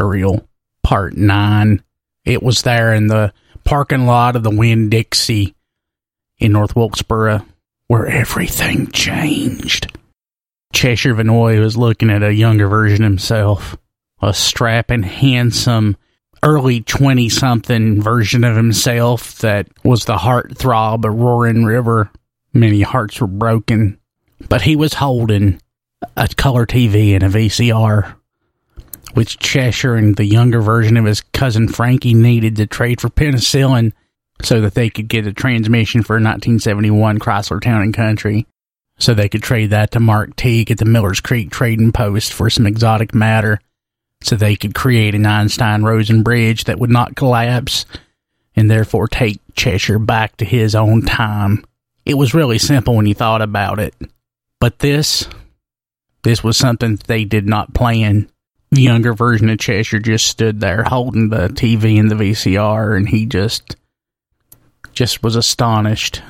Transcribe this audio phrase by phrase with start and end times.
[0.00, 0.48] Serial
[0.82, 1.82] Part 9.
[2.24, 5.54] It was there in the parking lot of the Winn Dixie
[6.38, 7.44] in North Wilkesboro
[7.86, 9.94] where everything changed.
[10.72, 13.76] Cheshire Vanoy was looking at a younger version himself,
[14.22, 15.98] a strapping, handsome,
[16.42, 22.10] early 20 something version of himself that was the heartthrob of Roaring River.
[22.54, 24.00] Many hearts were broken,
[24.48, 25.60] but he was holding
[26.16, 28.14] a color TV and a VCR,
[29.14, 33.92] which Cheshire and the younger version of his cousin Frankie needed to trade for penicillin
[34.42, 38.46] so that they could get a transmission for a 1971 Chrysler Town and Country.
[38.98, 42.50] So they could trade that to Mark Teague at the Millers Creek Trading Post for
[42.50, 43.60] some exotic matter
[44.22, 47.86] so they could create an Einstein Rosen bridge that would not collapse
[48.54, 51.64] and therefore take Cheshire back to his own time.
[52.04, 53.94] It was really simple when you thought about it.
[54.58, 55.28] But this,
[56.22, 58.28] this was something they did not plan.
[58.72, 63.08] The younger version of Cheshire just stood there holding the TV and the VCR and
[63.08, 63.76] he just,
[64.92, 66.22] just was astonished.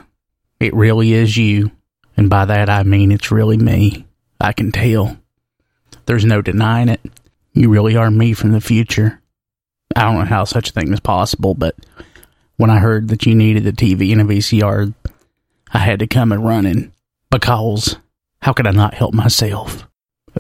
[0.58, 1.70] It really is you.
[2.16, 4.06] And by that I mean it's really me.
[4.40, 5.18] I can tell.
[6.06, 7.00] There's no denying it.
[7.52, 9.20] You really are me from the future.
[9.94, 11.74] I don't know how such a thing is possible, but
[12.56, 14.94] when I heard that you needed a TV and a VCR,
[15.72, 16.92] I had to come and running
[17.30, 17.96] because
[18.40, 19.89] how could I not help myself?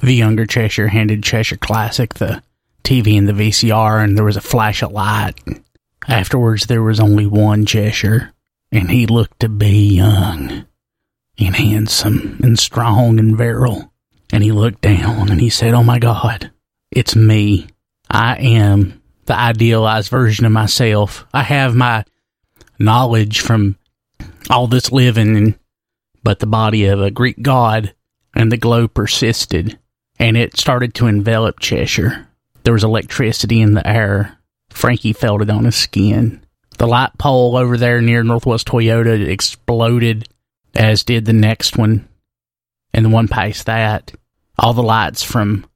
[0.02, 2.42] The younger Cheshire handed Cheshire Classic the
[2.84, 5.34] TV and the VCR, and there was a flash of light.
[6.08, 8.32] Afterwards, there was only one Cheshire,
[8.72, 10.64] and he looked to be young
[11.38, 13.92] and handsome and strong and virile.
[14.32, 16.50] And he looked down and he said, Oh my God,
[16.90, 17.68] it's me.
[18.08, 21.26] I am the idealized version of myself.
[21.32, 22.04] I have my
[22.78, 23.76] knowledge from
[24.48, 25.58] all this living,
[26.22, 27.94] but the body of a Greek god,
[28.40, 29.78] and the glow persisted,
[30.18, 32.26] and it started to envelop Cheshire.
[32.62, 34.38] There was electricity in the air.
[34.70, 36.42] Frankie felt it on his skin.
[36.78, 40.26] The light pole over there near Northwest Toyota exploded,
[40.74, 42.08] as did the next one,
[42.94, 44.14] and the one past that.
[44.58, 45.66] All the lights from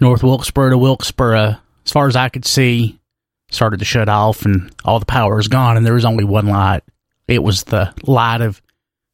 [0.00, 2.98] North Wilkesboro to Wilkesboro, as far as I could see,
[3.52, 6.48] started to shut off and all the power was gone and there was only one
[6.48, 6.82] light.
[7.28, 8.60] It was the light of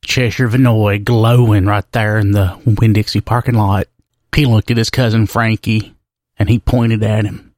[0.06, 3.88] Cheshire Vanoy glowing right there in the Winn Dixie parking lot.
[4.34, 5.94] He looked at his cousin Frankie
[6.38, 7.54] and he pointed at him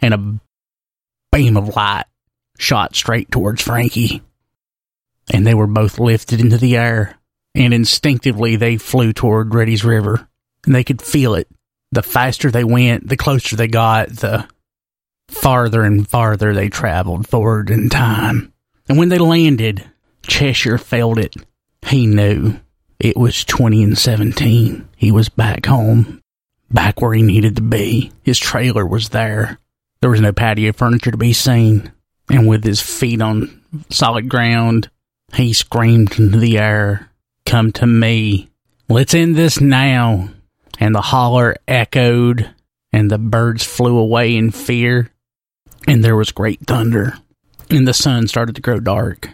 [0.00, 0.40] and a
[1.32, 2.04] beam of light
[2.58, 4.22] shot straight towards Frankie.
[5.32, 7.16] And they were both lifted into the air
[7.54, 10.28] and instinctively they flew toward Reddies River
[10.66, 11.48] and they could feel it
[11.92, 14.46] the faster they went, the closer they got, the
[15.28, 18.52] farther and farther they traveled forward in time.
[18.88, 19.90] And when they landed,
[20.22, 21.34] Cheshire felt it.
[21.86, 22.58] He knew
[22.98, 24.88] it was 20 and 17.
[24.96, 26.20] He was back home,
[26.70, 28.12] back where he needed to be.
[28.22, 29.58] His trailer was there.
[30.00, 31.92] There was no patio furniture to be seen.
[32.30, 34.90] And with his feet on solid ground,
[35.34, 37.10] he screamed into the air,
[37.46, 38.48] Come to me.
[38.88, 40.30] Let's end this now
[40.80, 42.50] and the holler echoed,
[42.92, 45.10] and the birds flew away in fear,
[45.86, 47.18] and there was great thunder,
[47.68, 49.28] and the sun started to grow dark.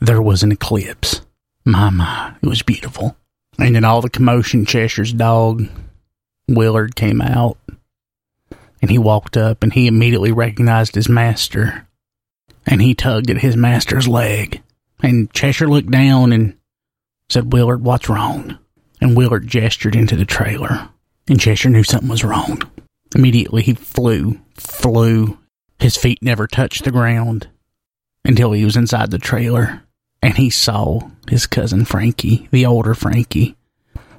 [0.00, 1.20] There was an eclipse.
[1.64, 3.16] My, my, it was beautiful.
[3.58, 5.68] And in all the commotion, Cheshire's dog,
[6.48, 7.58] Willard, came out,
[8.80, 11.86] and he walked up, and he immediately recognized his master,
[12.66, 14.62] and he tugged at his master's leg.
[15.02, 16.56] And Cheshire looked down and
[17.28, 18.58] said, Willard, what's wrong?
[19.02, 20.88] and Willard gestured into the trailer,
[21.26, 22.62] and Cheshire knew something was wrong.
[23.16, 25.38] Immediately he flew, flew.
[25.80, 27.48] His feet never touched the ground
[28.24, 29.82] until he was inside the trailer,
[30.22, 33.56] and he saw his cousin Frankie, the older Frankie,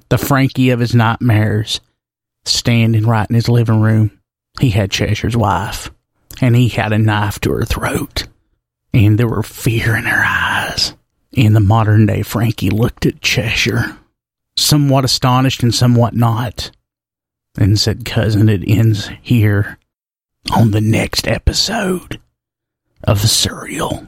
[0.10, 1.80] the Frankie of his nightmares,
[2.46, 4.20] standing right in his living room.
[4.60, 5.90] He had Cheshire's wife,
[6.42, 8.28] and he had a knife to her throat,
[8.94, 10.94] and there were fear in her eyes.
[11.32, 13.98] In the modern day, Frankie looked at Cheshire
[14.56, 16.72] somewhat astonished and somewhat not,
[17.58, 19.78] and said, Cousin, it ends here
[20.52, 22.20] on the next episode
[23.04, 24.08] of Serial.